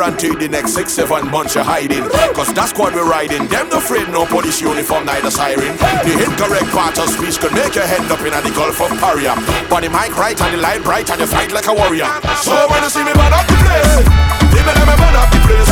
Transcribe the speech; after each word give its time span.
guarantee 0.00 0.34
the 0.34 0.48
next 0.48 0.72
six, 0.72 0.94
seven 0.94 1.30
months 1.30 1.54
you're 1.54 1.64
hiding. 1.64 2.08
Cause 2.32 2.48
that 2.54 2.72
squad 2.72 2.94
we're 2.94 3.04
riding, 3.04 3.44
them 3.48 3.68
no 3.68 3.76
afraid 3.76 4.08
no 4.08 4.24
police 4.24 4.60
uniform, 4.60 5.04
neither 5.04 5.30
siren. 5.30 5.76
The 6.08 6.24
incorrect 6.24 6.72
part 6.72 6.96
of 6.96 7.12
speech 7.12 7.36
could 7.36 7.52
make 7.52 7.74
your 7.76 7.84
head 7.84 8.08
up 8.08 8.20
in 8.24 8.32
the 8.32 8.52
Gulf 8.56 8.80
of 8.80 8.96
Paria. 8.96 9.36
But 9.68 9.84
the 9.84 9.90
mic 9.92 10.16
right 10.16 10.40
and 10.40 10.56
the 10.56 10.60
line 10.60 10.82
bright 10.82 11.10
and 11.10 11.20
you 11.20 11.26
fight 11.26 11.52
like 11.52 11.68
a 11.68 11.74
warrior. 11.74 12.08
So 12.40 12.56
when 12.72 12.80
you 12.80 12.88
see 12.88 13.04
me 13.04 13.12
burn 13.12 13.28
up 13.28 13.44
the 13.44 13.56
place, 13.60 14.00
even 14.56 14.74
me 14.88 14.94
burn 14.96 15.16
up 15.20 15.28
the 15.28 15.40
place. 15.44 15.69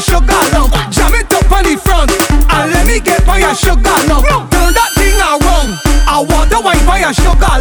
your 0.00 0.20
sugar 0.20 0.42
lump. 0.52 0.72
Jam 0.90 1.12
it 1.14 1.32
up 1.32 1.52
on 1.52 1.64
the 1.64 1.76
front 1.76 2.10
and 2.32 2.72
let 2.72 2.86
me 2.86 3.00
get 3.00 3.24
by 3.26 3.38
your 3.38 3.54
sugar 3.54 3.92
lump. 4.08 4.24
Turn 4.50 4.72
that 4.72 4.90
thing 4.96 5.16
around. 5.20 5.76
I 6.08 6.24
want 6.24 6.50
to 6.50 6.60
wine 6.60 6.84
by 6.86 7.00
your 7.00 7.12
sugar 7.12 7.59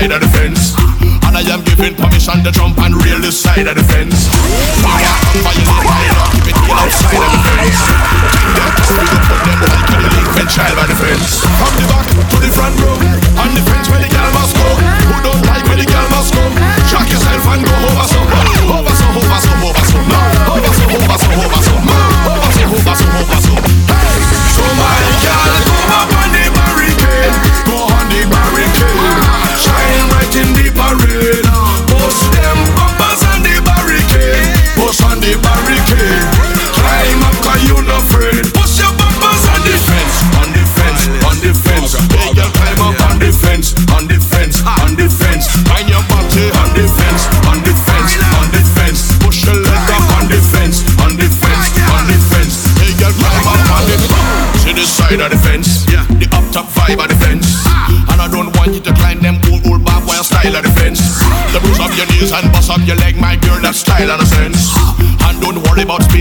side 0.00 0.12
of 0.12 0.20
the 0.20 0.28
fence. 0.28 0.74
And 1.28 1.36
I 1.36 1.42
am 1.52 1.62
giving 1.64 1.94
permission 1.94 2.42
to 2.44 2.50
jump 2.50 2.78
and 2.78 2.94
rail 3.04 3.20
this 3.20 3.40
side 3.40 3.66
of 3.66 3.76
the 3.76 3.84
fence. 3.84 4.28
Fire 4.80 5.12
fire, 5.44 5.64
fire, 5.68 5.84
fire! 5.84 6.30
keep 6.32 6.48
it 6.48 6.56
outside 6.72 7.20
of 7.20 7.30
the 7.36 7.40
fence. 7.44 7.80
King 8.32 8.50
them, 8.56 8.72
speed 8.88 9.12
up, 9.12 9.22
put 9.28 9.40
them 9.44 9.60
like 9.60 9.90
any 9.92 10.08
link, 10.40 10.48
child 10.48 10.76
by 10.76 10.86
the 10.86 10.96
fence. 10.96 11.69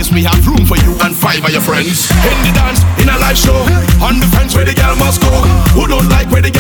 house, 0.10 0.16
me 0.16 0.24
have 0.24 0.48
room 0.48 0.66
for 0.66 0.78
you 0.78 0.96
and 1.02 1.16
five 1.16 1.44
of 1.44 1.52
your 1.52 1.62
friends. 1.62 2.10
In 2.10 2.38
the 2.44 2.52
dance, 2.54 2.82
in 3.02 3.10
a 3.10 3.18
live 3.18 3.38
show, 3.38 3.56
on 4.02 4.20
the 4.20 4.28
fence 4.36 4.56
where 4.56 4.66
the 4.66 4.74
girl 4.74 4.96
must 4.96 5.22
go. 5.22 5.30
Who 5.74 5.88
don't 5.88 6.10
like 6.10 6.30
where 6.32 6.42
the 6.42 6.52
girl 6.52 6.59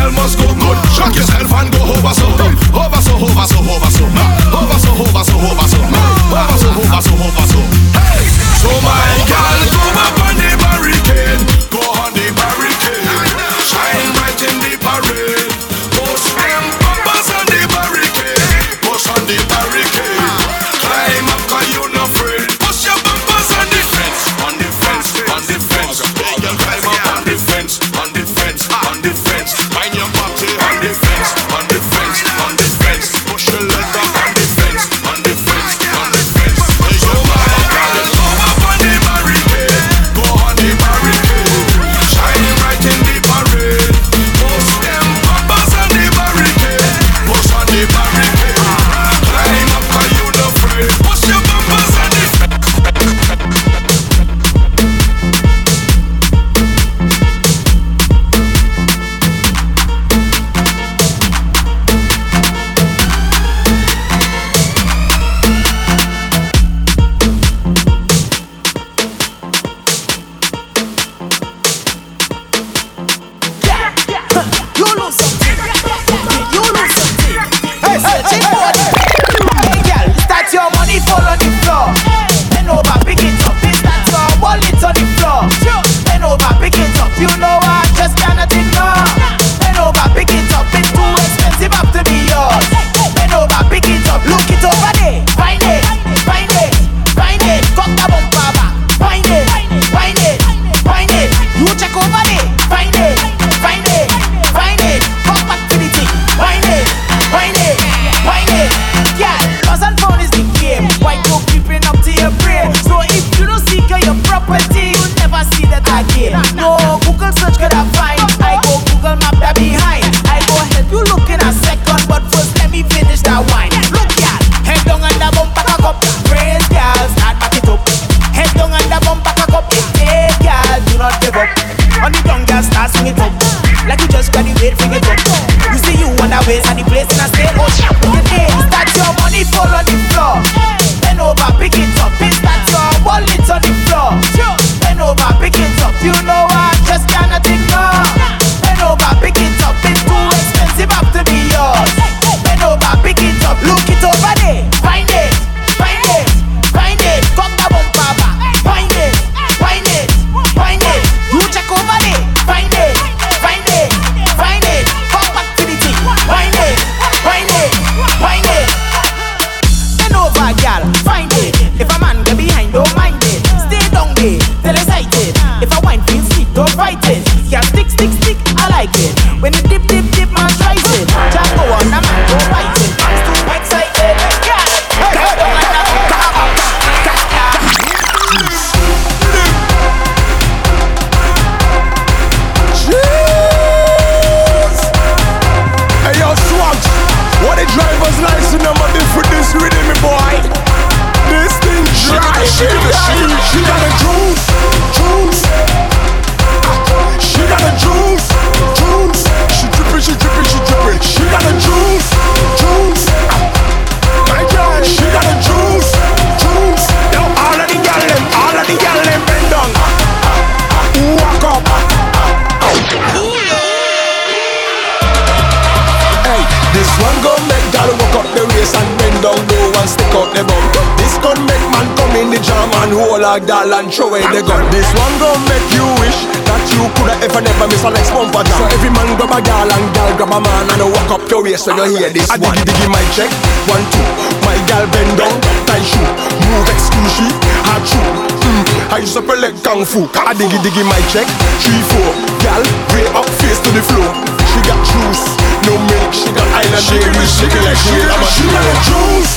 This 226.80 226.95
one 226.95 227.19
go 227.19 227.36
make 227.52 227.68
gal 227.76 227.92
walk 227.92 228.24
up 228.24 228.28
the 228.31 228.48
race 228.56 228.71
and 228.71 228.88
bend 228.95 229.19
down 229.19 229.36
low 229.36 229.68
and 229.83 229.90
stick 229.92 230.16
out 230.16 230.31
the 230.31 230.48
bum. 230.48 230.64
This 230.95 231.12
gun 231.19 231.36
make 231.44 231.66
man 231.76 231.83
come 232.00 232.16
in 232.16 232.31
the 232.31 232.40
jam 232.40 232.71
and 232.80 232.95
hold 232.95 233.19
a 233.19 233.36
gal 233.44 233.68
and 233.68 233.92
throw 233.92 234.07
away 234.07 234.24
the 234.31 234.40
gun. 234.48 234.64
This 234.71 234.88
one 234.95 235.12
go 235.19 235.28
make 235.52 235.68
you 235.76 235.83
wish 236.00 236.16
that 236.48 236.64
you 236.71 236.88
coulda 236.95 237.19
ever 237.19 237.44
never 237.44 237.68
miss 237.68 237.83
a 237.83 237.92
next 237.92 238.16
bumper 238.16 238.48
jam. 238.48 238.64
So 238.64 238.71
every 238.71 238.95
man 238.95 239.12
grab 239.19 239.36
a 239.36 239.40
gal 239.44 239.68
and 239.68 239.86
gal 239.92 240.12
grab 240.16 240.31
a 240.31 240.40
man 240.40 240.71
and 240.71 240.88
walk 240.88 241.19
up 241.19 241.24
your 241.28 241.44
waist 241.44 241.68
when 241.68 241.83
you 241.83 242.00
hear 242.00 242.16
this 242.16 242.31
I 242.31 242.40
one. 242.40 242.56
I 242.56 242.64
diggy 242.64 242.71
diggy 242.71 242.88
my 242.88 243.04
check, 243.12 243.31
one 243.68 243.83
two. 243.92 244.07
My 244.48 244.56
gal 244.64 244.88
bend 244.88 245.19
down, 245.19 245.36
tie 245.68 245.83
shoe, 245.83 246.07
move 246.48 246.68
exclusive, 246.71 247.36
hard 247.68 247.83
shoe. 247.83 248.07
Mm, 248.40 248.64
I 248.88 248.98
use 249.04 249.19
up 249.19 249.28
a 249.28 249.36
leg 249.36 249.52
kung 249.68 249.83
fu. 249.83 250.07
I 250.16 250.31
diggy 250.31 250.56
diggy 250.64 250.88
my 250.88 251.04
check, 251.12 251.28
three 251.59 251.83
four. 251.92 252.07
Gal 252.40 252.64
way 252.95 253.04
up 253.19 253.28
face 253.44 253.59
to 253.68 253.69
the 253.76 253.83
floor. 253.83 254.39
She 254.50 254.60
got 254.66 254.82
juice, 254.82 255.24
no 255.70 255.78
milk. 255.78 256.12
She 256.14 256.30
got 256.34 256.48
island 256.58 256.86
dairy. 256.90 257.26
She 257.30 257.46
got 257.46 257.70
a 257.70 257.76
she 257.78 257.98
got 258.02 258.66
a 258.66 258.76
juice, 258.88 259.34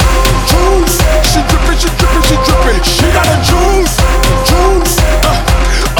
juice. 0.49 0.97
She 1.28 1.40
drippin', 1.49 1.76
she 1.76 1.88
drippin', 2.00 2.23
she 2.28 2.37
drippin'. 2.47 2.81
She 2.81 3.07
got 3.12 3.28
a 3.28 3.37
juice, 3.45 3.95
juice. 4.49 4.95
Uh, 5.21 5.37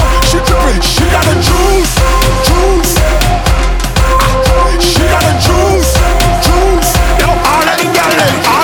uh, 0.01 0.21
she 0.29 0.39
drippin', 0.49 0.81
she 0.81 1.05
got 1.13 1.29
a 1.29 1.35
juice, 1.45 1.95
juice. 2.49 2.93
Uh, 4.17 4.81
she 4.81 5.05
got 5.13 5.25
a 5.29 5.35
juice, 5.45 5.93
juice. 6.45 6.91
Yo, 7.21 7.29
all 7.29 7.69
of 7.69 7.77
the 7.77 8.62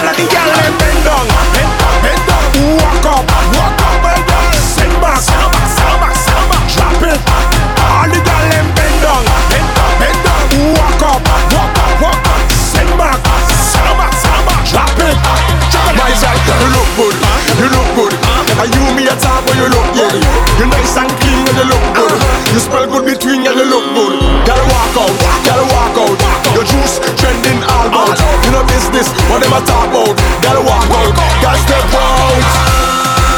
good. 20.11 20.25
You 20.59 20.67
nice 20.67 20.97
and 20.97 21.11
clean 21.21 21.41
when 21.45 21.55
you 21.61 21.67
look 21.69 21.85
good. 21.95 22.19
You 22.53 22.61
smell 22.61 22.87
good 22.89 23.05
between 23.05 23.45
and 23.47 23.57
you 23.57 23.67
look 23.69 23.87
good. 23.95 24.15
Gotta 24.49 24.65
walk 24.73 24.95
out, 24.97 25.15
gotta 25.45 25.67
walk 25.69 25.97
out. 26.01 26.17
Your 26.57 26.65
juice 26.65 27.01
trending 27.21 27.61
all 27.69 27.87
about. 27.89 28.17
You 28.45 28.51
know 28.53 28.65
business, 28.65 29.09
what 29.29 29.45
them 29.45 29.53
a 29.53 29.61
talk 29.65 29.93
about. 29.93 30.17
Gotta 30.41 30.63
walk 30.65 30.89
out, 30.89 31.13
gotta 31.45 31.61
step 31.61 31.85
out. 31.93 32.43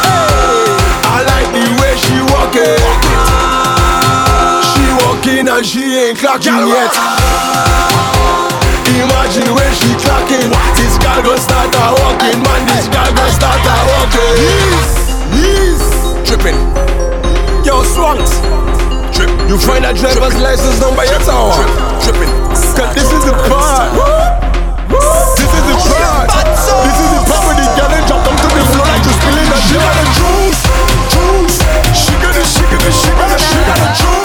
Hey, 0.07 0.79
I 1.05 1.19
like 1.27 1.51
the 1.55 1.67
way 1.83 1.95
she 1.99 2.17
walk 2.31 2.55
it. 2.55 2.81
She 4.71 4.85
walking 5.03 5.47
and 5.51 5.65
she 5.67 5.83
ain't 5.99 6.19
clocking 6.19 6.67
yet. 6.71 6.95
Imagine 8.91 9.55
when 9.55 9.73
she 9.75 9.95
clocking 10.03 10.51
This 10.75 10.99
girl 10.99 11.23
gon' 11.23 11.39
start 11.39 11.73
a 11.73 11.95
walking 12.03 12.43
Man, 12.43 12.67
this 12.67 12.89
girl 12.89 13.07
gon' 13.15 13.31
start 13.31 13.63
a 13.63 13.77
walking 13.87 14.37
Yes, 14.43 14.91
yes 15.31 15.80
Tripping. 16.41 16.57
Yo, 17.69 17.85
Swanks 17.85 18.41
Trip. 19.13 19.29
You 19.45 19.59
find 19.61 19.85
a 19.85 19.93
driver's 19.93 20.33
license 20.41 20.81
number 20.81 21.05
your 21.05 21.21
tower 21.21 21.53
Trip, 21.53 21.69
tripping. 22.01 22.33
Cause 22.49 22.95
this 22.97 23.13
is 23.13 23.25
the 23.29 23.37
part. 23.45 23.93
This 25.37 25.53
is 25.53 25.65
the 25.69 25.77
part. 25.85 26.33
This 26.33 26.97
is 26.97 27.11
the 27.13 27.21
part 27.29 27.45
where 27.45 27.57
the 27.61 27.69
ain't 27.69 28.09
drop 28.09 28.25
down 28.25 28.41
to 28.41 28.49
the 28.57 28.65
floor 28.73 28.89
Like 28.89 29.05
you 29.05 29.13
spilling 29.21 29.49
that 29.53 29.61
She 29.69 29.77
got 29.77 30.01
a 30.01 30.05
juice, 30.17 30.65
juice. 31.13 31.61
She 31.93 32.13
got 32.25 32.33
a, 32.33 32.45
she 32.49 32.65
got 32.73 32.89
a, 32.89 32.91
she 32.91 33.11
got 33.13 33.29
a, 33.29 33.39
she 33.39 33.59
got 33.61 33.77
juice, 33.77 34.01
juice 34.01 34.20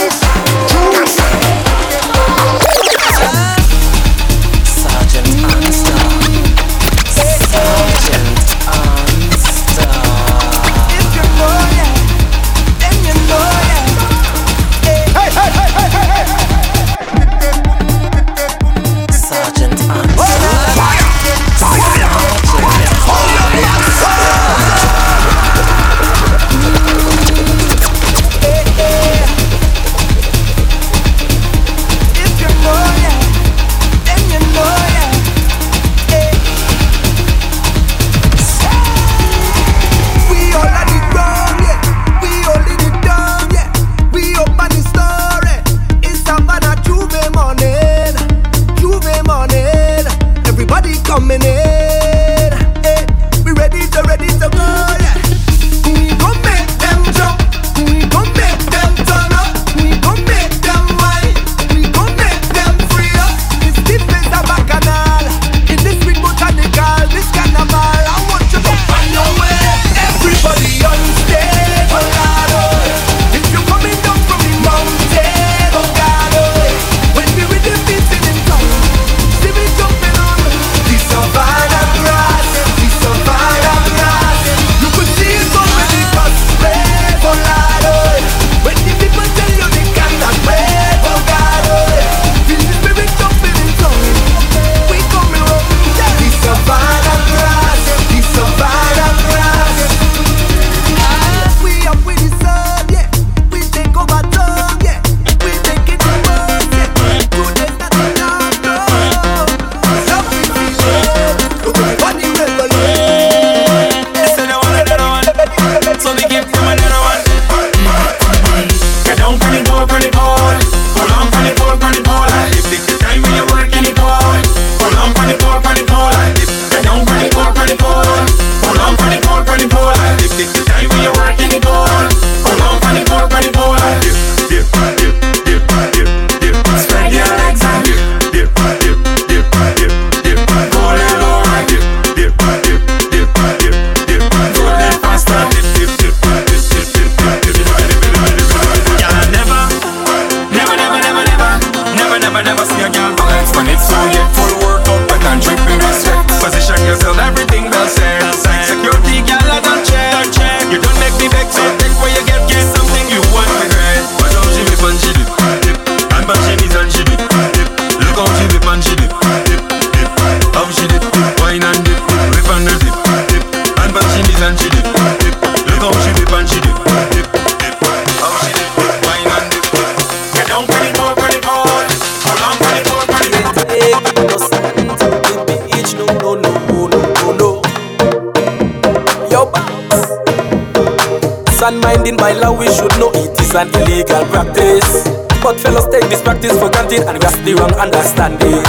an 193.55 193.69
illegal 193.75 194.25
practice. 194.27 195.07
But 195.41 195.59
fellas 195.59 195.87
take 195.87 196.09
this 196.09 196.21
practice 196.21 196.57
for 196.59 196.69
granted 196.69 197.07
and 197.07 197.21
we 197.21 197.39
the 197.45 197.55
wrong 197.55 197.71
understanding. 197.79 198.59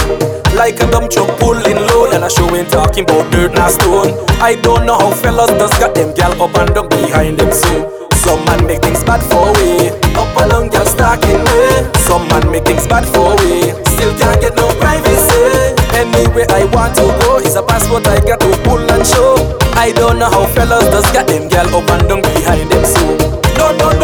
Like 0.55 0.79
a 0.79 0.87
dump 0.89 1.11
truck 1.11 1.27
pulling 1.39 1.75
load 1.91 2.13
and 2.15 2.23
a 2.23 2.29
show 2.29 2.47
ain't 2.55 2.69
talking 2.69 3.03
about 3.03 3.29
dirt 3.31 3.51
and 3.57 3.71
stone. 3.71 4.15
I 4.39 4.55
don't 4.55 4.85
know 4.85 4.95
how 4.95 5.11
fellas 5.11 5.51
does 5.59 5.75
got 5.79 5.93
them 5.93 6.13
gal 6.15 6.31
up 6.41 6.55
and 6.55 6.73
down 6.73 6.87
behind 6.89 7.37
them 7.37 7.51
so. 7.51 8.07
Some 8.23 8.43
man 8.45 8.65
make 8.65 8.81
things 8.81 9.03
bad 9.03 9.19
for 9.27 9.51
we. 9.59 9.91
Up 10.15 10.31
and 10.39 10.51
down 10.51 10.67
gal 10.69 10.85
stalking 10.85 11.41
me. 11.43 11.61
Some 12.07 12.27
man 12.29 12.47
make 12.51 12.65
things 12.65 12.87
bad 12.87 13.03
for 13.03 13.35
we. 13.43 13.75
Still 13.97 14.13
can't 14.15 14.39
get 14.39 14.55
no 14.55 14.71
privacy. 14.79 15.75
Anywhere 15.97 16.47
I 16.53 16.63
want 16.71 16.95
to 16.95 17.05
go 17.25 17.37
is 17.43 17.55
a 17.55 17.63
passport 17.63 18.07
I 18.07 18.23
got 18.23 18.39
to 18.39 18.51
pull 18.63 18.79
and 18.79 19.05
show. 19.05 19.35
I 19.75 19.91
don't 19.91 20.19
know 20.19 20.29
how 20.29 20.45
fellas 20.55 20.85
does 20.93 21.09
got 21.11 21.27
them 21.27 21.49
gal 21.49 21.67
up 21.75 21.89
and 21.89 22.07
down 22.07 22.21
behind 22.21 22.71
them 22.71 22.85
so. 22.85 23.46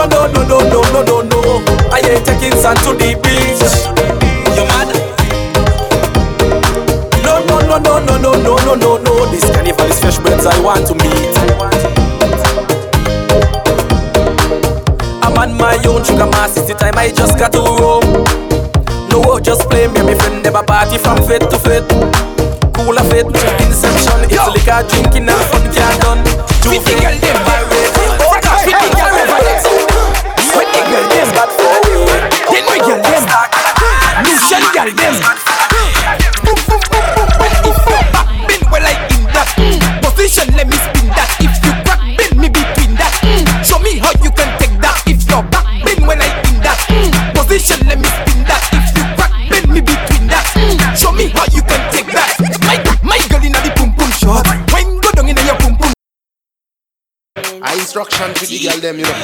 No 0.03 0.27
no 0.27 0.43
no 0.43 0.59
no 0.59 0.59
no 0.69 0.81
no 0.91 1.01
no 1.01 1.21
no. 1.21 1.39
I 1.91 1.99
ain't 2.03 2.25
taking 2.25 2.51
sand 2.59 2.77
to 2.83 2.91
the 2.93 3.15
beach. 3.23 3.63
You 4.55 4.65
mad? 4.67 4.91
No 7.23 7.39
no 7.47 7.59
no 7.65 7.77
no 7.79 7.99
no 7.99 8.17
no 8.17 8.33
no 8.35 8.55
no 8.57 8.75
no 8.75 8.97
no. 8.97 9.25
This 9.31 9.45
carnival 9.51 9.85
is 9.87 9.99
fresh 9.99 10.19
birds 10.19 10.45
I 10.45 10.59
want 10.61 10.87
to 10.87 10.95
meet. 10.95 11.33
I'm 15.23 15.37
on 15.37 15.57
my 15.57 15.79
own 15.87 16.03
sugar 16.03 16.27
mass. 16.27 16.57
It's 16.57 16.67
the 16.67 16.75
time 16.75 16.97
I 16.97 17.09
just 17.09 17.39
got 17.39 17.53
to 17.53 17.59
roam. 17.59 18.03
No, 19.09 19.39
just 19.39 19.69
play 19.69 19.87
me, 19.87 20.01
my 20.03 20.15
friend 20.15 20.43
never 20.43 20.63
party 20.63 20.97
from 20.97 21.17
fit 21.25 21.49
to 21.49 21.57
fit. 21.59 21.87
Cool 22.75 22.97
of 22.99 23.13
it, 23.13 23.25
inception. 23.63 24.19
It's 24.29 24.47
liquor 24.51 24.83
drinking 24.89 25.29
and 25.29 25.45
fun 25.47 25.63
can't 25.73 26.01
done. 26.01 26.23
Two 26.61 26.77
girl 26.83 27.15
them 27.17 27.37
pirate. 27.45 27.72
Girl 32.85 32.99
them 33.01 33.23
Lucian 34.25 34.63
girl 34.73 34.91
them 34.91 35.15
Boom 36.43 36.59
boom 36.67 36.81
boom 36.91 37.05
boom 37.15 37.29
boom 37.39 37.53
If 37.63 37.79
you 37.87 37.99
back 38.11 38.27
bend 38.47 38.65
well 38.71 38.83
I 38.83 38.93
in 39.15 39.23
that. 39.31 39.47
Position 40.03 40.47
let 40.55 40.67
me 40.67 40.75
spin 40.75 41.07
that 41.15 41.29
If 41.39 41.55
you 41.63 41.71
crack 41.87 42.01
bend 42.17 42.35
me 42.35 42.49
between 42.49 42.95
that. 42.99 43.13
Show 43.63 43.79
me 43.79 43.97
how 43.99 44.11
you 44.19 44.31
can 44.31 44.49
take 44.59 44.75
that 44.83 44.99
If 45.07 45.23
your 45.29 45.43
back 45.47 45.65
bend 45.85 46.07
when 46.07 46.19
I 46.21 46.27
in 46.51 46.59
that. 46.63 46.79
Position 47.35 47.79
let 47.87 47.99
me 47.99 48.07
spin 48.07 48.43
that 48.51 48.63
If 48.75 48.91
you 48.95 49.03
crack 49.15 49.31
bend 49.49 49.67
me 49.71 49.79
between 49.79 50.27
that. 50.27 50.43
Show 50.97 51.11
me 51.11 51.27
how 51.31 51.45
you 51.55 51.63
can 51.63 51.81
take 51.91 52.11
that 52.11 52.35
My 52.67 52.77
my 53.03 53.19
girl 53.31 53.43
inna 53.43 53.59
the 53.63 53.71
boom 53.79 53.95
boom 53.95 54.11
shot 54.11 54.43
When 54.75 54.99
go 54.99 55.09
down 55.15 55.29
inna 55.29 55.41
your 55.47 55.57
boom 55.57 55.75
boom 55.79 55.93
I 57.63 57.75
instruction 57.75 58.33
to 58.33 58.45
the 58.45 58.59
girl 58.59 58.79
them, 58.79 58.99
you 58.99 59.05
know. 59.05 59.22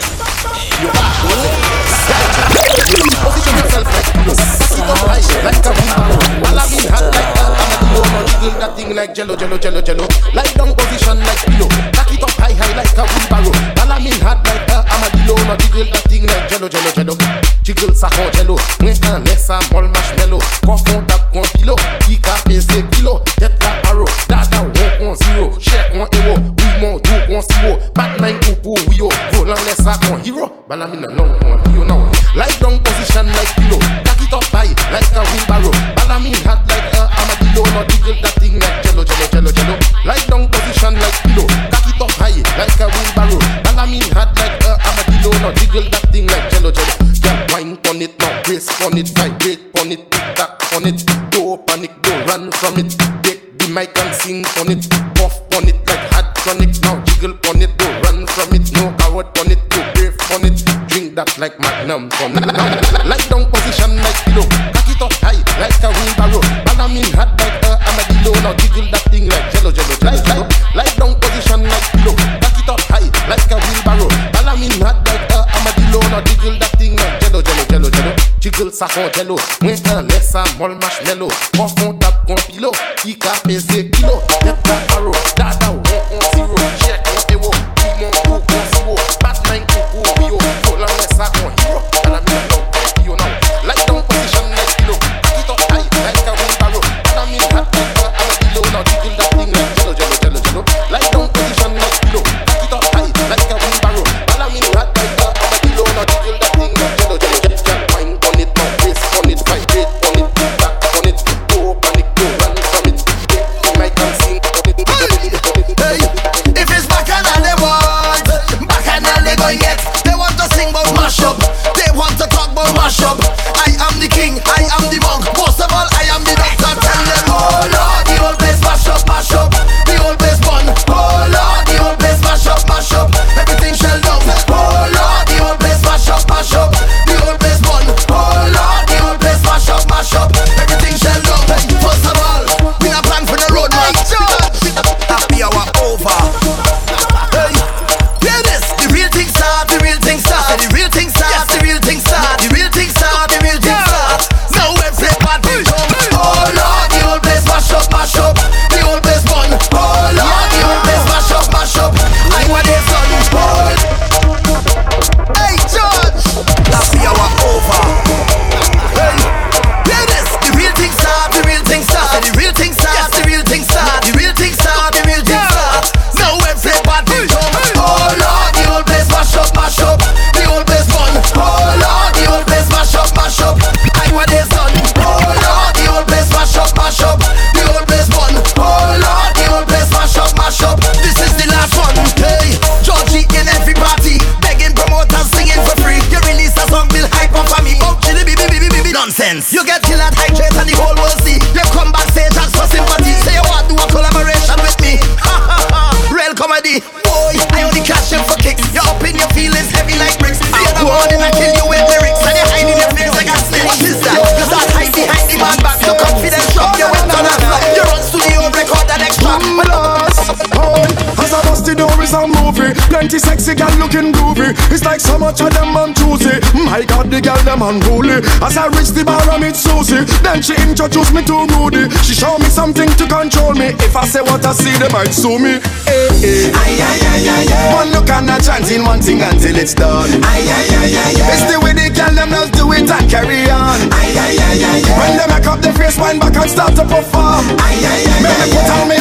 Much 225.29 225.41
of 225.41 225.53
them 225.53 225.77
on 225.77 225.93
choosy. 225.93 226.41
My 226.65 226.81
mm, 226.81 226.89
God, 226.89 227.11
the 227.13 227.21
gal 227.21 227.37
them 227.45 227.61
unruly. 227.61 228.17
As 228.41 228.57
I 228.57 228.65
reach 228.73 228.89
the 228.97 229.05
bar, 229.05 229.21
I 229.29 229.37
meet 229.37 229.53
Susie. 229.53 230.01
Then 230.25 230.41
she 230.41 230.57
introduced 230.57 231.13
me 231.13 231.21
to 231.29 231.45
Rudy. 231.53 231.85
She 232.01 232.17
showed 232.17 232.41
me 232.41 232.49
something 232.49 232.89
to 232.97 233.05
control 233.05 233.53
me. 233.53 233.77
If 233.85 233.93
I 233.93 234.09
say 234.09 234.25
what 234.25 234.41
I 234.41 234.53
see, 234.57 234.73
they 234.81 234.89
might 234.89 235.13
sue 235.13 235.37
me. 235.37 235.61
Eh, 235.61 235.93
eh. 235.93 236.49
Hey, 236.49 236.49
hey. 236.49 236.49
Aye, 236.49 236.81
aye, 236.81 237.05
aye, 237.13 237.29
aye, 237.29 237.45
aye. 237.45 237.77
One 237.77 237.89
look 237.93 238.09
and 238.09 238.25
a 238.25 238.37
in 238.73 238.81
one 238.81 239.01
thing 239.05 239.21
until 239.21 239.53
it's 239.53 239.77
done. 239.77 240.09
Aye, 240.25 240.49
aye, 240.49 240.69
aye, 240.81 240.97
aye, 240.97 241.21
aye. 241.21 241.31
It's 241.37 241.45
the 241.45 241.61
way 241.61 241.77
the 241.77 241.93
gal 241.93 242.09
them 242.09 242.33
just 242.33 242.53
do 242.57 242.65
it 242.73 242.89
and 242.89 243.05
carry 243.05 243.45
on. 243.53 243.77
Aye, 243.93 244.17
aye, 244.17 244.33
aye, 244.33 244.65
aye, 244.65 244.81
aye. 244.81 244.97
When 244.97 245.11
they 245.13 245.27
make 245.29 245.45
up 245.45 245.61
their 245.61 245.77
face, 245.77 245.97
wind 246.01 246.25
back 246.25 246.41
and 246.41 246.49
start 246.49 246.73
to 246.73 246.85
perform. 246.89 247.45
Aye, 247.61 247.77
aye, 247.85 248.01
aye, 248.01 248.21
Make 248.25 248.37
me 248.41 248.45
put 248.49 248.69
on 248.73 248.85
me 248.89 248.97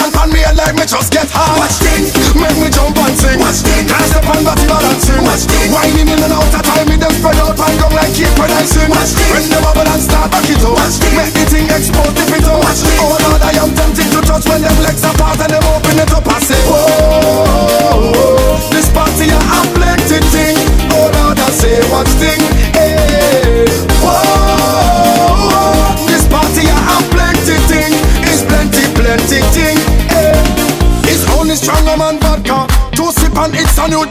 just 0.88 1.12
get 1.12 1.28
hard. 1.28 1.60
Watch 1.60 1.84
thing. 1.84 2.08
Make 2.40 2.56
me 2.56 2.68
jump 2.72 2.96
and 2.96 3.12
sing. 3.12 3.36
Watch 3.36 3.60
thing. 3.60 3.84
Can't 3.84 4.08
step 4.08 4.24
on 4.24 4.40
body 4.40 4.64
balancing. 4.64 5.20
Watch 5.20 5.44
thing. 5.44 5.68
Whining 5.68 6.08
in 6.08 6.16
and 6.16 6.32
out 6.32 6.48
of 6.48 6.64
time, 6.64 6.88
me 6.88 6.96
them 6.96 7.12
spread 7.12 7.36
out 7.44 7.60
and 7.60 7.76
go 7.76 7.86
like 7.92 8.12
keep 8.16 8.32
producing. 8.32 8.88
Watch 8.88 9.12
thing. 9.12 9.28
When 9.36 9.44
the 9.52 9.60
bubble 9.60 9.84
and 9.84 10.00
start 10.00 10.32
back 10.32 10.48
it 10.48 10.64
up. 10.64 10.72
Watch 10.72 10.96
thing. 10.96 11.12
Make 11.12 11.32
the 11.36 11.44
thing 11.52 11.68
explode 11.68 12.16
if 12.16 12.32
it 12.32 12.48
out. 12.48 12.64
Watch 12.64 12.80
thing. 12.80 12.98
Oh 13.04 13.20
Lord, 13.20 13.42
I 13.44 13.52
am 13.60 13.70
tempted 13.76 14.08
to 14.16 14.20
touch 14.24 14.48
when 14.48 14.64
them 14.64 14.78
legs 14.80 15.04
apart 15.04 15.36
and 15.44 15.52
them 15.52 15.64
open 15.68 16.00
it 16.00 16.08
up. 16.08 16.24
I 16.24 16.40
say, 16.40 16.56
whoa, 16.64 17.27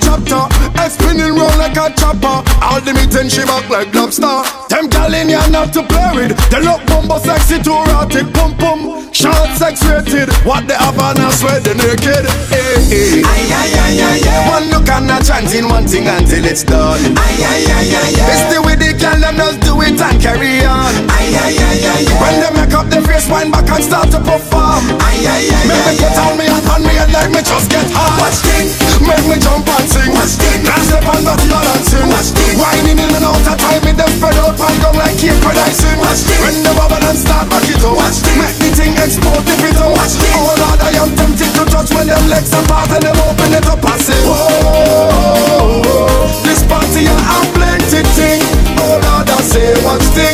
chapter. 0.02 0.42
Head 0.78 0.92
spinning 0.92 1.36
round 1.36 1.58
like 1.58 1.78
a 1.78 1.94
chopper. 1.96 2.57
All 2.68 2.82
the 2.84 2.94
meat 2.94 3.16
and 3.16 3.32
she 3.32 3.42
back 3.48 3.66
like 3.70 3.94
lobster. 3.96 4.28
Them 4.70 4.90
gal 4.92 5.14
in 5.14 5.30
here 5.32 5.42
not 5.50 5.72
to 5.74 5.82
play 5.88 6.12
with. 6.14 6.36
They 6.52 6.62
look 6.62 6.84
bumbo 6.86 7.18
sexy 7.20 7.58
too 7.64 7.74
erotic. 7.74 8.28
Pum 8.36 8.54
pum. 8.60 9.08
Short 9.16 9.50
sex 9.58 9.82
rated. 9.88 10.30
What 10.46 10.68
they 10.68 10.76
have 10.76 11.00
on 11.00 11.18
us 11.24 11.40
sweat 11.42 11.64
the 11.64 11.74
naked. 11.74 12.28
Eh, 12.28 12.28
eh. 12.28 12.52
Hey, 12.52 12.76
hey. 12.92 13.24
Aye, 13.24 13.50
aye, 13.50 13.74
aye, 13.82 13.98
aye, 14.04 14.22
aye. 14.30 14.50
One 14.52 14.68
look 14.70 14.86
and 14.92 15.10
a 15.10 15.18
chanting 15.24 15.66
one 15.72 15.88
thing 15.88 16.06
until 16.06 16.44
it's 16.46 16.62
done. 16.68 17.02
Aye, 17.16 17.40
aye, 17.40 17.66
aye, 17.72 17.92
aye, 17.98 18.14
aye. 18.14 18.32
It's 18.36 18.46
the 18.54 18.60
way 18.62 18.76
they 18.76 18.94
can 19.00 19.24
them 19.24 19.40
just 19.40 19.64
do 19.64 19.74
it 19.82 19.98
and 19.98 20.18
carry 20.22 20.62
on. 20.68 20.92
Aye, 21.10 21.34
aye, 21.34 21.58
aye, 21.58 21.82
aye, 21.82 22.04
aye. 22.04 22.20
When 22.22 22.36
they 22.44 22.52
make 22.62 22.74
up 22.78 22.92
their 22.94 23.02
face, 23.02 23.26
wind 23.32 23.50
back 23.56 23.66
and 23.72 23.82
start 23.82 24.12
to 24.12 24.20
perform. 24.22 24.84
Aye, 25.02 25.24
aye, 25.26 25.50
aye, 25.56 25.66
Make 25.72 25.84
me 25.88 25.94
put 26.04 26.20
on 26.20 26.34
me 26.38 26.46
and 26.46 26.68
on 26.70 26.82
me 26.86 26.94
and 27.00 27.12
like 27.16 27.32
me 27.32 27.42
just 27.42 27.72
get 27.74 27.88
hard. 27.96 28.22
Watch 28.22 28.38
thing. 28.46 28.70
Make 29.02 29.26
me 29.26 29.38
jump 29.42 29.66
and 29.66 29.88
sing. 29.90 30.12
Watch 30.14 30.36
thing. 30.38 30.62
Can't 30.68 30.84
step 30.86 31.08
on 31.10 31.24
that 31.26 31.40
balancing. 31.50 32.06
Watch 32.12 32.30
thing. 32.38 32.57
Whining 32.58 32.98
in 32.98 33.14
and 33.14 33.22
out 33.22 33.38
of 33.38 33.58
time, 33.62 33.86
me 33.86 33.94
them 33.94 34.10
spread 34.18 34.34
out 34.42 34.58
and 34.58 34.78
go 34.82 34.90
like 34.98 35.14
keep 35.22 35.38
producing. 35.46 35.98
Watch 36.02 36.26
thing. 36.26 36.42
When 36.42 36.58
the 36.66 36.74
bubble 36.74 37.06
and 37.06 37.18
start 37.18 37.46
back 37.54 37.70
it 37.70 37.86
up. 37.86 37.94
Watch 37.94 38.18
thing. 38.26 38.42
Make 38.42 38.58
the 38.58 38.70
thing 38.74 38.94
explode 38.98 39.46
if 39.46 39.62
it 39.62 39.78
don't. 39.78 39.94
Watch 39.94 40.18
thing. 40.18 40.34
Oh 40.34 40.58
Lord, 40.58 40.82
I 40.82 40.98
am 40.98 41.14
tempted 41.14 41.54
to 41.54 41.64
touch 41.70 41.94
when 41.94 42.10
them 42.10 42.26
legs 42.28 42.50
apart 42.58 42.90
and 42.98 43.06
them 43.06 43.18
open 43.30 43.54
it 43.54 43.68
up 43.70 43.78
and 43.78 44.02
say, 44.02 44.18
Whoa, 44.26 45.94
this 46.42 46.66
party 46.66 47.06
a 47.06 47.38
plenty 47.54 48.02
thing. 48.18 48.42
Oh 48.82 48.98
Lord, 49.06 49.30
I 49.30 49.38
say, 49.46 49.78
watch 49.86 50.08
thing. 50.18 50.27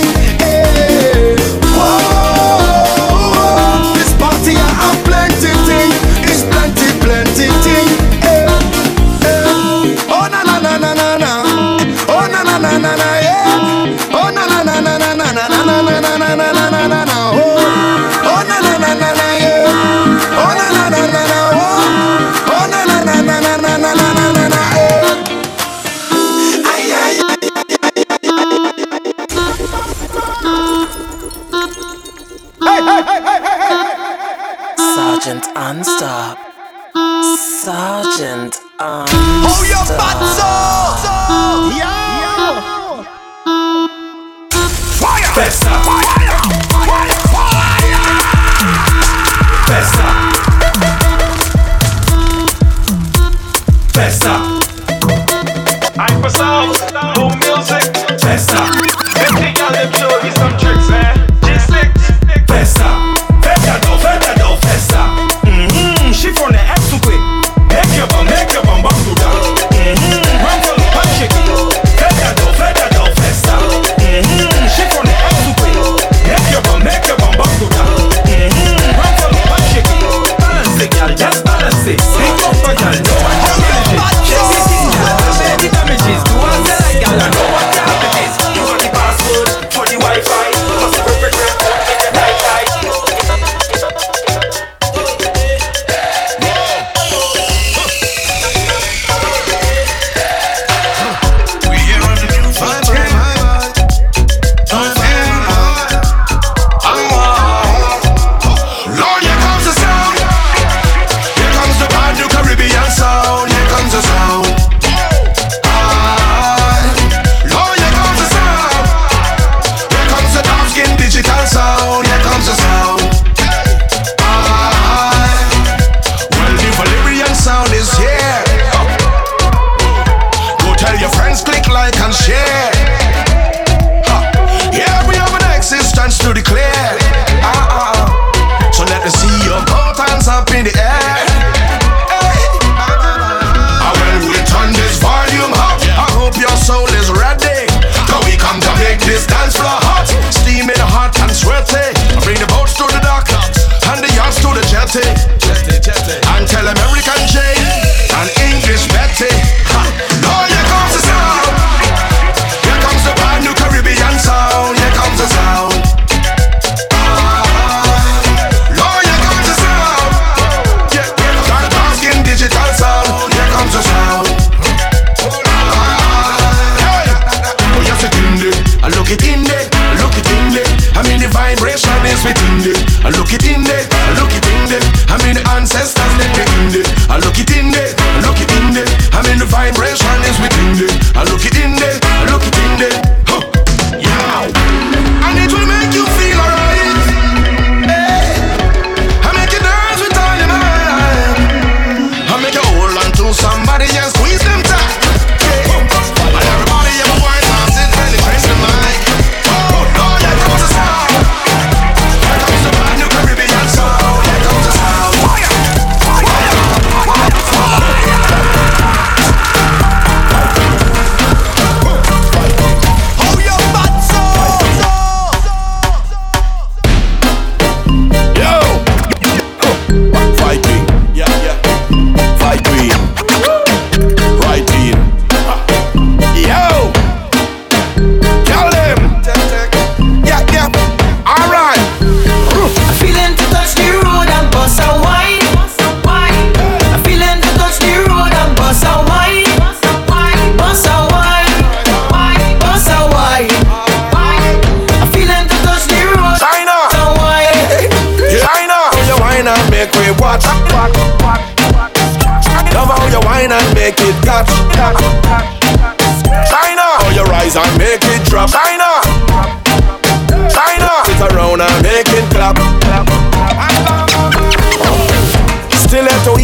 sun's 136.04 136.18
through 136.18 136.34
the 136.34 136.42
clear 136.42 136.73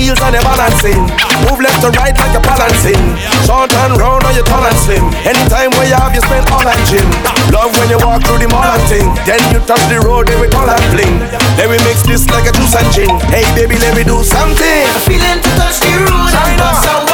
heels 0.09 0.21
and 0.25 0.33
the 0.33 0.41
balancing. 0.41 1.05
Move 1.45 1.61
left 1.61 1.77
to 1.85 1.93
right 2.01 2.17
like 2.17 2.33
a 2.33 2.41
balancing. 2.41 2.97
Short 3.45 3.69
and 3.85 3.93
round 4.01 4.25
on 4.25 4.33
your 4.33 4.45
tall 4.49 4.65
and 4.65 4.79
slim. 4.81 5.05
Anytime 5.21 5.69
where 5.77 5.85
you 5.85 5.93
have, 5.93 6.17
you 6.17 6.21
spend 6.25 6.49
all 6.49 6.65
and 6.65 6.83
gym. 6.89 7.05
Love 7.53 7.69
when 7.77 7.93
you 7.93 8.01
walk 8.01 8.25
through 8.25 8.41
the 8.41 8.49
mall 8.49 8.65
and 8.65 8.81
thing. 8.89 9.05
Then 9.29 9.41
you 9.53 9.61
touch 9.69 9.85
the 9.93 10.01
road, 10.01 10.25
then 10.25 10.41
we 10.41 10.49
call 10.49 10.65
and 10.65 10.85
fling. 10.89 11.21
Then 11.53 11.69
we 11.69 11.77
mix 11.85 12.01
this 12.01 12.25
like 12.33 12.49
a 12.49 12.53
juice 12.57 12.73
and 12.73 12.89
gin. 12.89 13.11
Hey 13.29 13.45
baby, 13.53 13.77
let 13.77 13.93
me 13.93 14.03
do 14.03 14.25
something. 14.25 14.81
Feeling 15.05 15.39
to 15.45 15.49
touch 15.61 15.77
the 15.77 15.93
road 16.09 16.33
and 16.33 16.57
bust 16.57 16.89
a 16.89 17.08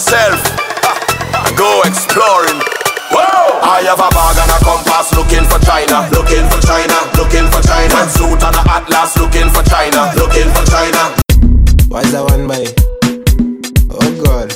to 0.00 0.16
pick 0.16 0.24
up 0.24 0.32
the 0.32 0.40
self 0.40 0.40
and 1.46 1.56
go 1.60 1.82
exploring. 1.84 2.60
Whoa! 3.10 3.60
I 3.60 3.82
have 3.84 3.98
a 3.98 4.08
bag 4.08 4.38
and 4.38 4.52
a 4.54 4.58
compass 4.64 5.12
looking 5.12 5.44
for 5.44 5.58
China, 5.66 6.06
looking 6.14 6.46
for 6.48 6.60
China, 6.62 6.96
looking 7.18 7.46
for 7.50 7.60
China. 7.60 7.94
And 8.00 8.10
suit 8.10 8.40
and 8.40 8.56
a 8.56 8.62
atlas 8.70 9.18
looking 9.18 9.50
for 9.50 9.62
China, 9.66 10.08
looking 10.16 10.48
for 10.54 10.64
China. 10.70 11.18
Why 11.90 12.02
is 12.02 12.12
that 12.12 12.24
one 12.24 12.46
by? 12.46 12.64
Oh 13.90 14.10
god. 14.24 14.54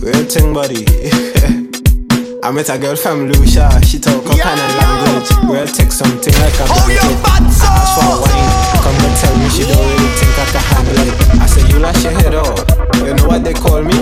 Real 0.00 0.24
thing 0.24 0.54
buddy. 0.54 0.86
I 2.46 2.52
met 2.52 2.70
a 2.70 2.78
girl 2.78 2.94
from 2.94 3.26
Lucia, 3.26 3.68
she 3.82 3.98
talk 3.98 4.22
all 4.24 4.38
kind 4.38 4.60
of 4.60 4.70
language. 4.78 5.28
Real 5.50 5.66
text 5.66 5.98
something 5.98 6.34
like 6.38 6.54
a 6.62 6.66
blanket. 6.70 7.18
I 7.26 7.42
asked 7.42 7.98
for 7.98 8.22
wine, 8.22 8.46
come 8.86 8.94
and 9.02 9.16
tell 9.18 9.34
me 9.34 9.48
she 9.50 9.66
don't 9.66 9.82
really 9.82 10.10
think 10.14 10.38
I 10.38 10.46
can 10.54 10.62
handle 10.62 11.32
it. 11.32 11.35
You 11.70 11.78
lash 11.80 12.02
your 12.04 12.12
head 12.12 12.34
off. 12.34 12.58
You 13.02 13.14
know 13.14 13.26
what 13.28 13.44
they 13.44 13.54
call 13.54 13.82
me? 13.82 13.94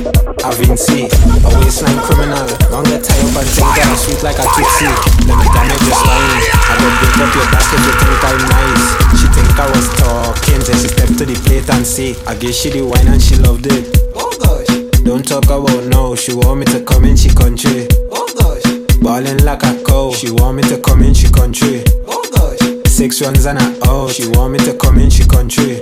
A 0.44 0.50
Vincy, 0.52 1.08
a 1.08 1.48
waistline 1.60 1.98
criminal. 2.04 2.44
Don't 2.68 2.84
get 2.84 3.04
tied 3.04 3.20
up 3.24 3.36
and 3.36 3.48
think 3.48 3.68
that 3.74 3.88
I'm 3.88 3.96
sweet 3.96 4.20
like 4.22 4.38
a 4.40 4.44
Tootsie. 4.44 4.92
Let 5.24 5.36
me 5.40 5.46
damage 5.52 5.84
your 5.84 5.96
spine. 5.96 6.40
I 6.68 6.74
don't 6.76 6.94
break 7.00 7.16
up 7.20 7.32
your 7.32 7.48
back 7.48 7.68
if 7.72 7.80
you 7.80 7.94
think 7.96 8.20
I'm 8.24 8.40
nice. 8.52 8.86
She 9.20 9.26
think 9.32 9.50
I 9.56 9.66
was 9.72 9.86
talking, 9.96 10.60
then 10.64 10.76
she 10.80 10.88
stepped 10.92 11.16
to 11.18 11.24
the 11.24 11.36
plate 11.48 11.68
and 11.68 11.86
see. 11.86 12.16
I 12.28 12.34
guess 12.36 12.56
she 12.56 12.70
the 12.70 12.82
wine 12.84 13.08
and 13.08 13.20
she 13.20 13.36
loved 13.36 13.66
it. 13.66 13.88
Oh 14.14 14.28
gosh. 14.36 14.68
Don't 15.04 15.26
talk 15.26 15.44
about 15.44 15.84
no, 15.88 16.14
she 16.14 16.32
want 16.34 16.60
me 16.60 16.66
to 16.66 16.84
come 16.84 17.04
in 17.04 17.16
she 17.16 17.28
country. 17.32 17.88
Oh 18.12 18.28
gosh. 18.36 18.64
Ballin' 19.00 19.44
like 19.44 19.62
a 19.64 19.72
cow, 19.84 20.12
she 20.12 20.30
want 20.30 20.56
me 20.56 20.62
to 20.68 20.80
come 20.80 21.02
in 21.02 21.14
she 21.14 21.28
country. 21.28 21.84
Oh 22.06 22.24
gosh. 22.32 22.60
Six 22.88 23.20
runs 23.20 23.44
and 23.44 23.58
a 23.58 23.88
out, 23.88 24.12
she 24.12 24.28
want 24.28 24.52
me 24.52 24.58
to 24.60 24.76
come 24.76 24.98
in 24.98 25.10
she 25.10 25.24
country. 25.24 25.80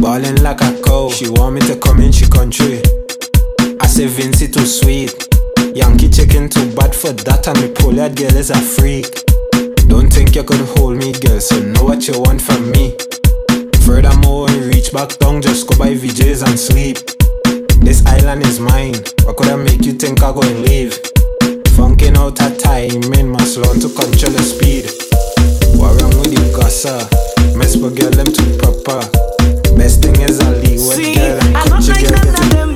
Ballin' 0.00 0.42
like 0.42 0.62
a 0.62 0.80
cow, 0.82 1.10
she 1.10 1.28
want 1.28 1.56
me 1.56 1.60
to 1.60 1.76
come 1.76 2.00
in 2.00 2.10
she 2.10 2.26
country. 2.26 2.80
I 3.80 3.86
say 3.86 4.06
Vincy 4.08 4.50
too 4.50 4.64
sweet. 4.64 5.12
Yankee 5.76 6.08
chicken 6.08 6.48
too 6.48 6.74
bad 6.74 6.94
for 6.94 7.12
that 7.12 7.46
and 7.46 7.60
me 7.60 7.68
Polish 7.68 8.14
girl 8.16 8.34
is 8.34 8.48
a 8.48 8.56
freak. 8.56 9.04
Don't 9.92 10.08
think 10.08 10.34
you 10.34 10.42
could 10.42 10.64
hold 10.72 10.96
me, 10.96 11.12
girl, 11.20 11.38
so 11.38 11.60
know 11.60 11.84
what 11.84 12.08
you 12.08 12.18
want 12.18 12.40
from 12.40 12.70
me. 12.72 12.96
Furthermore, 13.84 14.46
when 14.46 14.62
you 14.62 14.68
reach 14.72 14.90
back 14.90 15.18
down, 15.18 15.42
just 15.42 15.68
go 15.68 15.76
by 15.76 15.92
VJs 15.92 16.48
and 16.48 16.58
sleep. 16.58 16.96
This 17.84 18.00
island 18.06 18.40
is 18.42 18.58
mine. 18.58 18.96
What 19.28 19.36
could 19.36 19.48
I 19.48 19.56
make 19.56 19.84
you 19.84 19.92
think 19.92 20.22
I 20.22 20.32
go 20.32 20.40
and 20.40 20.62
leave? 20.64 20.96
Funking 21.76 22.16
out 22.16 22.40
a 22.40 22.48
timing, 22.56 23.28
must 23.28 23.58
learn 23.58 23.78
to 23.84 23.88
control 23.92 24.32
the 24.32 24.40
speed. 24.40 24.88
What 25.76 26.00
wrong 26.00 26.16
with 26.24 26.32
you, 26.32 26.44
gossa? 26.56 27.04
Mess 27.54 27.76
with 27.76 28.00
girl, 28.00 28.10
them 28.10 28.32
too 28.32 28.48
proper. 28.56 29.39
Best 29.80 30.02
thing 30.02 30.20
is 30.20 30.38
I 30.40 30.50
leave 30.50 30.72
with 30.72 30.96
See, 30.96 31.14
girl 31.14 31.38
and 31.42 31.54
like 31.54 31.70
none 31.70 31.80
get 31.80 32.12
it. 32.12 32.69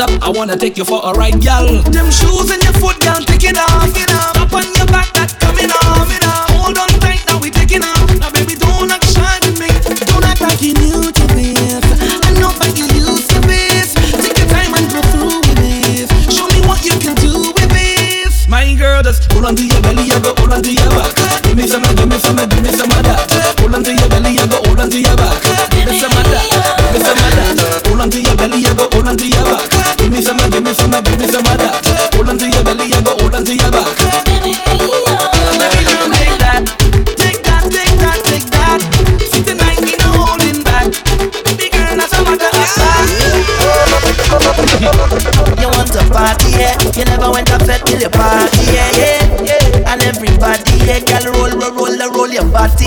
up, 0.00 0.10
I 0.22 0.30
wanna 0.30 0.56
take 0.56 0.76
you 0.76 0.84
for 0.84 1.00
a 1.02 1.12
ride, 1.12 1.40
gal. 1.40 1.66
Them 1.90 2.10
shoes 2.10 2.50
and 2.50 2.62
your 2.62 2.72
foot 2.74 3.00
down, 3.00 3.22
take 3.24 3.44
it 3.44 3.56
off, 3.56 3.90
it 3.96 4.10
off. 4.12 4.36
Up 4.36 4.52
on 4.52 4.66
your 4.74 4.86
back, 4.86 5.12
that 5.14 5.34
coming 5.40 5.70
off, 5.70 6.10
it 6.10 6.24
off. 6.24 6.50
Hold 6.54 6.78
on 6.78 6.88
tight, 7.00 7.24
now 7.26 7.38
we 7.40 7.50
taking 7.50 7.82
off. 7.82 8.06
Now 8.18 8.30
baby, 8.30 8.54
don't 8.54 8.90
act 8.90 9.06
shy 9.10 9.38
with 9.42 9.58
me, 9.58 9.70
don't 10.06 10.24
act 10.24 10.40
like 10.40 10.60
you 10.62 10.74
new 10.74 11.10
to 11.10 11.24
this. 11.34 11.82
I 12.22 12.30
know 12.38 12.52
that 12.62 12.76
you 12.78 12.86
used 12.94 13.30
to 13.30 13.40
this. 13.46 13.94
Take 14.22 14.38
your 14.38 14.50
time 14.50 14.74
and 14.74 14.86
go 14.92 15.00
through 15.10 15.40
with 15.42 15.58
this. 15.58 16.08
Show 16.30 16.46
me 16.46 16.60
what 16.68 16.84
you 16.84 16.94
can 16.98 17.14
do 17.18 17.50
with 17.56 17.70
this. 17.70 18.46
My 18.46 18.74
girl, 18.74 19.02
just 19.02 19.30
hold 19.32 19.46
on 19.46 19.56
to 19.56 19.64
your 19.66 19.80
belly, 19.82 20.04
you 20.06 20.18
go 20.20 20.34
hold 20.38 20.52
on 20.52 20.62
to 20.62 20.72
your 20.72 20.87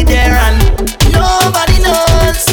there 0.03 0.35
and 0.35 0.61
nobody 1.11 1.79
knows. 1.81 2.50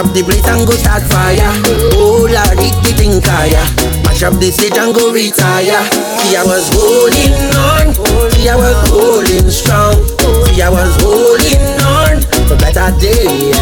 up 0.00 0.14
the 0.16 0.24
place 0.24 0.46
and 0.48 0.64
go 0.64 0.72
start 0.72 1.04
fire. 1.12 1.52
Oh 1.92 2.24
Lord, 2.24 2.56
it 2.56 2.72
getting 2.80 3.20
higher. 3.20 3.60
Mash 4.08 4.24
up 4.24 4.32
the 4.40 4.48
stage 4.48 4.76
and 4.80 4.96
go 4.96 5.12
retire. 5.12 5.84
See, 6.24 6.36
I 6.36 6.42
was 6.44 6.64
holding 6.72 7.36
on. 7.60 7.92
See, 8.32 8.48
I 8.48 8.56
was 8.56 8.80
holding 8.88 9.44
strong. 9.52 10.00
See, 10.48 10.62
I 10.64 10.72
was 10.72 10.96
holding 11.04 11.60
on 11.84 12.24
for 12.48 12.56
better 12.56 12.88
day. 12.96 13.52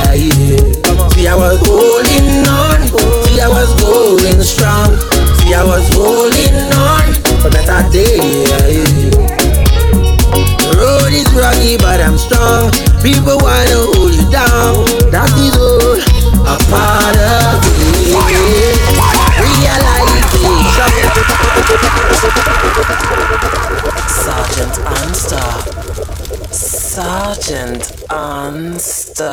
See, 1.11 1.27
I 1.27 1.35
was 1.35 1.59
holding 1.67 2.47
on. 2.47 2.87
See, 3.27 3.43
I 3.43 3.49
was 3.51 3.75
going 3.83 4.43
strong. 4.47 4.95
See, 5.43 5.55
I 5.55 5.65
was 5.67 5.91
holding 5.91 6.55
on 6.79 7.07
for 7.43 7.51
better 7.51 7.83
day 7.91 9.19
road 10.79 11.11
is 11.11 11.27
rocky, 11.35 11.77
but 11.77 12.01
I'm 12.01 12.17
strong. 12.17 12.71
People 13.03 13.39
wanna 13.43 13.79
hold 13.91 14.15
you 14.15 14.27
down 14.31 14.98
a 16.49 16.57
part 16.71 17.17
of 17.17 17.61
Sergeant 24.09 24.77
Unstop. 24.97 25.65
Sergeant 26.53 27.85
Unstop. 28.11 29.29